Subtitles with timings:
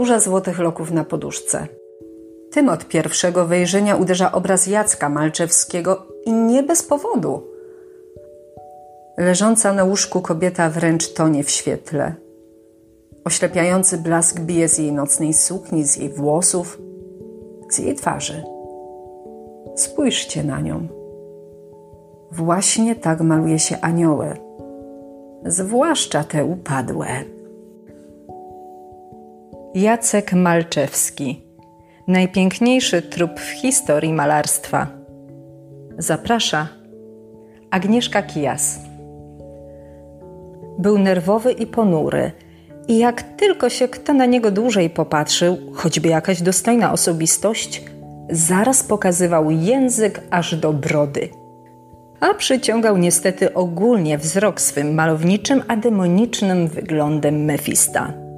[0.00, 1.66] burza złotych loków na poduszce.
[2.50, 7.42] Tym od pierwszego wejrzenia uderza obraz Jacka Malczewskiego i nie bez powodu.
[9.18, 12.14] Leżąca na łóżku kobieta wręcz tonie w świetle.
[13.24, 16.78] Oślepiający blask bije z jej nocnej sukni, z jej włosów,
[17.70, 18.42] z jej twarzy.
[19.76, 20.88] Spójrzcie na nią.
[22.32, 24.36] Właśnie tak maluje się anioły,
[25.44, 27.06] zwłaszcza te upadłe.
[29.74, 31.42] Jacek Malczewski
[32.06, 34.86] najpiękniejszy trup w historii malarstwa.
[35.98, 36.68] Zaprasza
[37.70, 38.78] Agnieszka Kijas.
[40.78, 42.32] Był nerwowy i ponury,
[42.88, 47.84] i jak tylko się kto na niego dłużej popatrzył, choćby jakaś dostojna osobistość,
[48.30, 51.28] zaraz pokazywał język aż do brody.
[52.20, 58.29] A przyciągał niestety ogólnie wzrok swym malowniczym, a demonicznym wyglądem Mefista.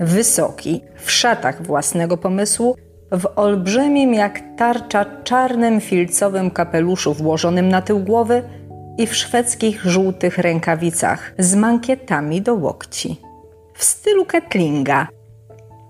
[0.00, 2.76] Wysoki, w szatach własnego pomysłu,
[3.12, 8.42] w olbrzymim jak tarcza czarnym filcowym kapeluszu włożonym na tył głowy
[8.98, 13.20] i w szwedzkich żółtych rękawicach z mankietami do łokci.
[13.74, 15.08] W stylu Ketlinga.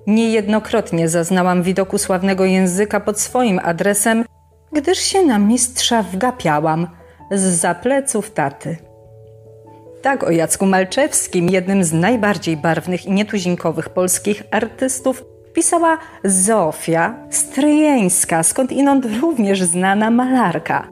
[0.06, 4.24] Niejednokrotnie zaznałam widoku sławnego języka pod swoim adresem,
[4.72, 6.88] gdyż się na mistrza wgapiałam
[7.30, 8.76] z zapleców taty.
[10.02, 18.42] Tak o Jacku Malczewskim, jednym z najbardziej barwnych i nietuzinkowych polskich artystów, pisała Zofia Stryjeńska,
[18.42, 20.88] skąd inąd również znana malarka.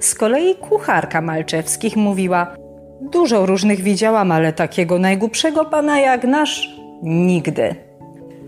[0.00, 2.56] Z kolei kucharka Malczewskich mówiła
[3.00, 7.74] Dużo różnych widziałam, ale takiego najgłupszego pana jak nasz nigdy.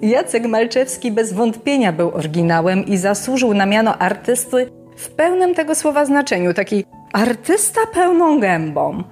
[0.02, 6.05] Jacek Malczewski bez wątpienia był oryginałem i zasłużył na miano artysty w pełnym tego słowa
[6.05, 9.02] znaczeniu, taki artysta pełną gębą.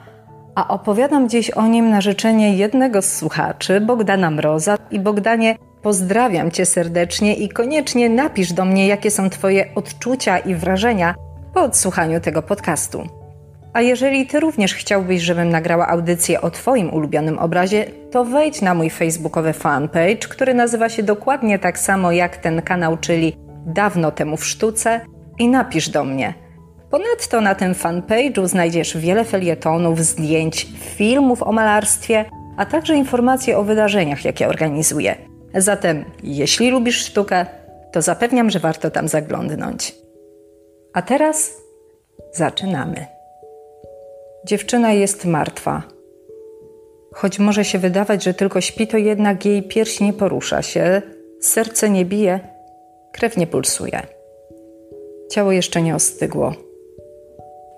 [0.59, 4.77] A opowiadam dziś o nim na życzenie jednego z słuchaczy, Bogdana Mroza.
[4.91, 10.55] I Bogdanie, Pozdrawiam Cię serdecznie i koniecznie napisz do mnie, jakie są Twoje odczucia i
[10.55, 11.15] wrażenia
[11.55, 13.03] po odsłuchaniu tego podcastu.
[13.73, 18.75] A jeżeli Ty również chciałbyś, żebym nagrała audycję o Twoim ulubionym obrazie, to wejdź na
[18.75, 24.37] mój facebookowy fanpage, który nazywa się dokładnie tak samo jak ten kanał, czyli Dawno temu
[24.37, 25.01] w sztuce
[25.39, 26.48] i napisz do mnie.
[26.91, 30.67] Ponadto na tym fanpage'u znajdziesz wiele felietonów, zdjęć,
[30.97, 32.25] filmów o malarstwie,
[32.57, 35.17] a także informacje o wydarzeniach, jakie organizuję.
[35.55, 37.47] Zatem, jeśli lubisz sztukę,
[37.93, 39.95] to zapewniam, że warto tam zaglądnąć.
[40.93, 41.55] A teraz
[42.33, 43.07] zaczynamy.
[44.47, 45.83] Dziewczyna jest martwa.
[47.15, 51.03] Choć może się wydawać, że tylko śpi, to jednak jej pierś nie porusza się,
[51.41, 52.41] serce nie bije,
[53.13, 54.03] krew nie pulsuje.
[55.31, 56.68] Ciało jeszcze nie ostygło.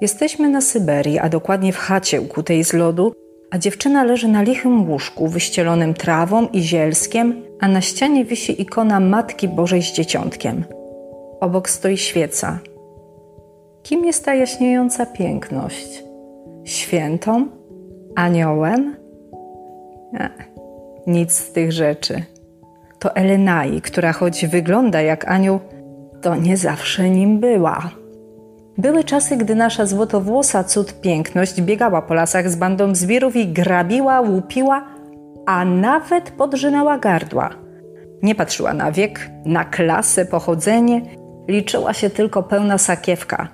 [0.01, 3.13] Jesteśmy na Syberii, a dokładnie w chacie ukutej z lodu,
[3.51, 9.01] a dziewczyna leży na lichym łóżku wyścielonym trawą i zielskiem, a na ścianie wisi ikona
[9.01, 10.65] Matki Bożej z Dzieciątkiem.
[11.41, 12.59] Obok stoi świeca.
[13.83, 16.05] Kim jest ta jaśniejąca piękność?
[16.65, 17.47] Świętą?
[18.17, 18.97] Aniołem?
[20.13, 20.31] Nie,
[21.07, 22.23] nic z tych rzeczy.
[22.99, 25.61] To Elenai, która choć wygląda jak anioł,
[26.23, 28.00] to nie zawsze nim była.
[28.81, 34.21] Były czasy, gdy nasza złotowłosa cud piękność biegała po lasach z bandą zwierów i grabiła,
[34.21, 34.85] łupiła,
[35.47, 37.51] a nawet podrzynała gardła.
[38.23, 41.03] Nie patrzyła na wiek, na klasę, pochodzenie,
[41.49, 43.49] liczyła się tylko pełna sakiewka.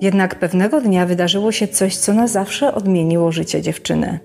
[0.00, 4.18] Jednak pewnego dnia wydarzyło się coś, co na zawsze odmieniło życie dziewczyny.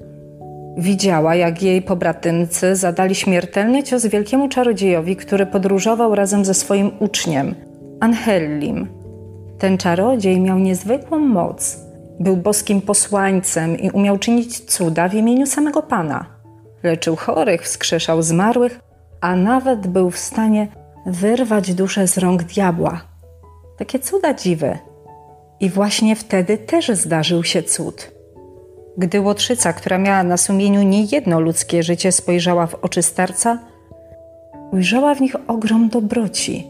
[0.77, 7.55] Widziała, jak jej pobratymcy zadali śmiertelny cios wielkiemu czarodziejowi, który podróżował razem ze swoim uczniem,
[7.99, 8.98] Angelim,
[9.59, 11.77] ten czarodziej miał niezwykłą moc.
[12.19, 16.25] Był boskim posłańcem i umiał czynić cuda w imieniu samego Pana.
[16.83, 18.79] Leczył chorych, wskrzeszał zmarłych,
[19.21, 20.67] a nawet był w stanie
[21.05, 23.01] wyrwać duszę z rąk diabła.
[23.77, 24.77] Takie cuda dziwy.
[25.59, 28.11] I właśnie wtedy też zdarzył się cud.
[28.97, 33.59] Gdy łotrzyca, która miała na sumieniu niejedno ludzkie życie, spojrzała w oczy starca,
[34.71, 36.67] ujrzała w nich ogrom dobroci.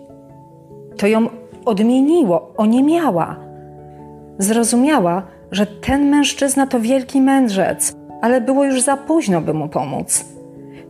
[0.98, 1.30] To ją
[1.66, 3.36] odmieniło, oniemiała.
[4.38, 10.26] Zrozumiała, że ten mężczyzna to wielki mędrzec, ale było już za późno, by mu pomóc.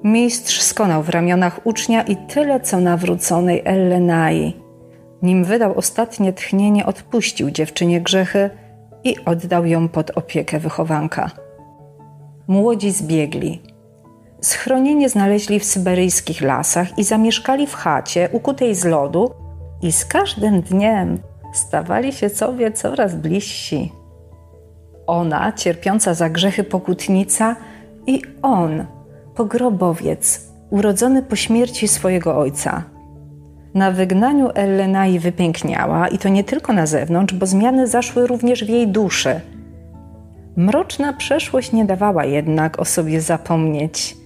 [0.04, 4.54] Mistrz skonał w ramionach ucznia i tyle co nawróconej Ellenai.
[5.22, 8.50] Nim wydał ostatnie tchnienie, odpuścił dziewczynie grzechy
[9.04, 11.32] i oddał ją pod opiekę wychowanka.
[12.48, 13.62] Młodzi zbiegli.
[14.42, 19.32] Schronienie znaleźli w syberyjskich lasach i zamieszkali w chacie ukutej z lodu,
[19.82, 21.18] i z każdym dniem
[21.54, 23.92] stawali się sobie coraz bliżsi.
[25.08, 27.56] Ona, cierpiąca za grzechy pokutnica,
[28.08, 28.86] i on,
[29.36, 32.84] pogrobowiec, urodzony po śmierci swojego ojca.
[33.74, 38.70] Na wygnaniu Ellenai wypiękniała i to nie tylko na zewnątrz, bo zmiany zaszły również w
[38.70, 39.42] jej duszy.
[40.56, 44.18] Mroczna przeszłość nie dawała jednak o sobie zapomnieć.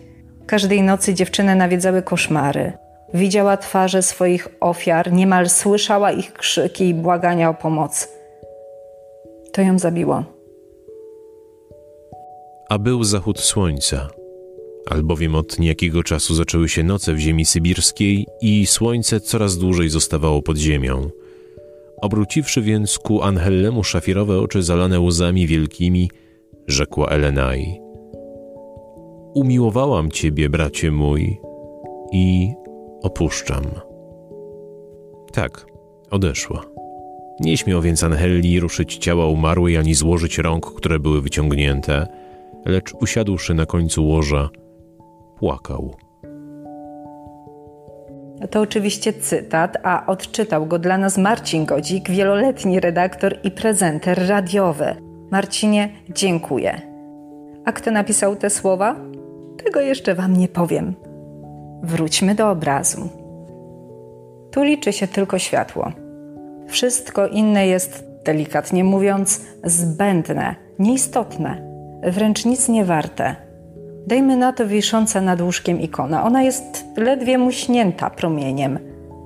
[0.45, 2.73] Każdej nocy dziewczynę nawiedzały koszmary.
[3.13, 8.07] Widziała twarze swoich ofiar, niemal słyszała ich krzyki i błagania o pomoc.
[9.51, 10.24] To ją zabiło.
[12.69, 14.07] A był zachód słońca,
[14.89, 20.42] albowiem od niejakiego czasu zaczęły się noce w ziemi sybirskiej i słońce coraz dłużej zostawało
[20.42, 21.10] pod ziemią.
[22.01, 26.10] Obróciwszy więc ku Anhellemu szafirowe oczy zalane łzami wielkimi,
[26.68, 27.80] rzekła Elenai.
[29.33, 31.39] Umiłowałam ciebie, bracie mój,
[32.12, 32.54] i
[33.03, 33.63] opuszczam.
[35.33, 35.65] Tak,
[36.11, 36.61] odeszła.
[37.39, 42.07] Nie śmiał więc Anhelli ruszyć ciała umarłej ani złożyć rąk, które były wyciągnięte,
[42.65, 44.50] lecz usiadłszy na końcu łoża,
[45.38, 45.95] płakał.
[48.51, 54.95] To oczywiście cytat, a odczytał go dla nas Marcin Godzik, wieloletni redaktor i prezenter radiowy.
[55.31, 56.81] Marcinie, dziękuję.
[57.65, 58.95] A kto napisał te słowa?
[59.63, 60.95] Tego jeszcze Wam nie powiem.
[61.83, 63.09] Wróćmy do obrazu.
[64.51, 65.91] Tu liczy się tylko światło.
[66.68, 71.62] Wszystko inne jest, delikatnie mówiąc, zbędne, nieistotne,
[72.03, 73.35] wręcz nic nie warte.
[74.07, 76.24] Dejmy na to wisząca nad łóżkiem ikona.
[76.24, 78.79] Ona jest ledwie muśnięta promieniem,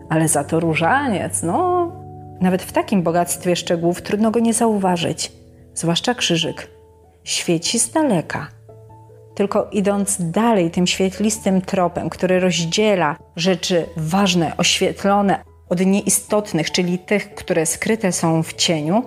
[0.10, 1.92] ale za to różaniec, no.
[2.42, 5.32] Nawet w takim bogactwie szczegółów trudno go nie zauważyć,
[5.74, 6.68] zwłaszcza krzyżyk.
[7.24, 8.57] Świeci z daleka.
[9.38, 17.36] Tylko idąc dalej tym świetlistym tropem, który rozdziela rzeczy ważne, oświetlone od nieistotnych, czyli tych,
[17.36, 19.04] które skryte są w cieniu,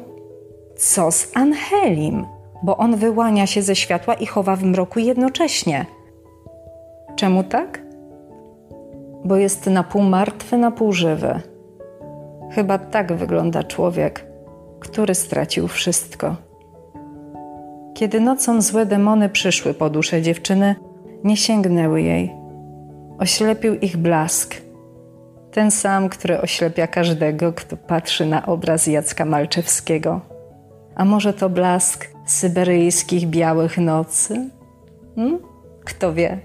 [0.77, 2.27] co z Angelim?
[2.63, 5.87] bo on wyłania się ze światła i chowa w mroku jednocześnie.
[7.17, 7.83] Czemu tak?
[9.25, 11.41] Bo jest na pół martwy, na pół żywy.
[12.53, 14.27] Chyba tak wygląda człowiek,
[14.81, 16.37] który stracił wszystko.
[18.01, 20.75] Kiedy nocą złe demony przyszły po duszę dziewczyny,
[21.25, 22.33] nie sięgnęły jej.
[23.19, 24.55] Oślepił ich blask.
[25.53, 30.21] Ten sam, który oślepia każdego, kto patrzy na obraz Jacka Malczewskiego.
[30.95, 34.51] A może to blask syberyjskich białych nocy?
[35.17, 35.39] Hmm?
[35.85, 36.39] Kto wie?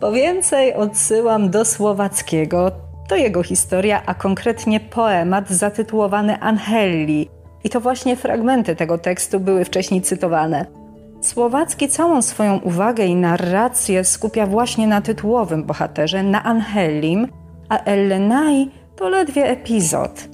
[0.00, 2.70] Po więcej odsyłam do Słowackiego.
[3.08, 7.28] To jego historia, a konkretnie poemat zatytułowany Angelli.
[7.64, 10.77] I to właśnie fragmenty tego tekstu były wcześniej cytowane.
[11.20, 17.28] Słowacki całą swoją uwagę i narrację skupia właśnie na tytułowym bohaterze, na Angelim,
[17.68, 20.28] a Ellenai to ledwie epizod.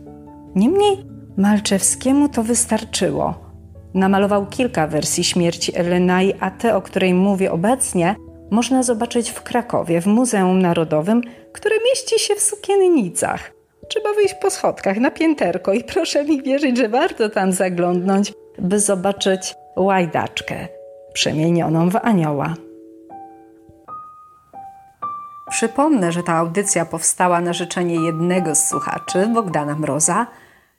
[0.54, 1.04] Niemniej
[1.36, 3.34] Malczewskiemu to wystarczyło.
[3.94, 8.16] Namalował kilka wersji śmierci Elenai, a tę, o której mówię obecnie,
[8.50, 11.22] można zobaczyć w Krakowie, w Muzeum Narodowym,
[11.52, 13.52] które mieści się w Sukiennicach.
[13.88, 18.80] Trzeba wyjść po schodkach na pięterko i proszę mi wierzyć, że warto tam zaglądnąć, by
[18.80, 20.68] zobaczyć łajdaczkę
[21.12, 22.54] przemienioną w anioła.
[25.50, 30.26] Przypomnę, że ta audycja powstała na życzenie jednego z słuchaczy, Bogdana Mroza,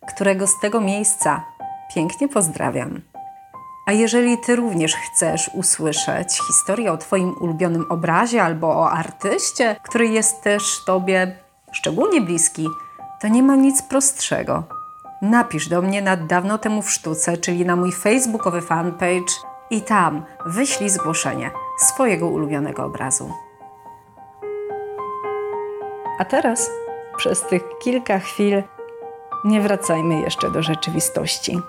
[0.08, 1.46] którego z tego miejsca
[1.96, 3.02] Pięknie pozdrawiam.
[3.86, 10.08] A jeżeli Ty również chcesz usłyszeć historię o Twoim ulubionym obrazie albo o artyście, który
[10.08, 11.36] jest też Tobie
[11.72, 12.68] szczególnie bliski,
[13.22, 14.64] to nie ma nic prostszego.
[15.22, 19.34] Napisz do mnie na dawno temu w sztuce, czyli na mój facebookowy fanpage
[19.70, 23.32] i tam wyślij zgłoszenie swojego ulubionego obrazu.
[26.20, 26.72] A teraz,
[27.18, 28.64] przez tych kilka chwil,
[29.46, 31.60] nie wracajmy jeszcze do rzeczywistości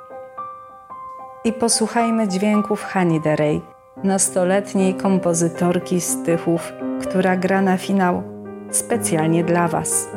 [1.45, 3.63] i posłuchajmy dźwięków Hani Derey,
[4.05, 6.73] nastoletniej kompozytorki z Tychów,
[7.03, 8.23] która gra na finał
[8.71, 10.09] specjalnie dla Was.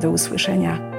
[0.00, 0.95] Do usłyszenia.